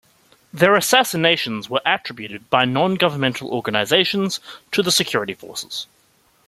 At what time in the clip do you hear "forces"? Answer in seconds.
5.35-5.85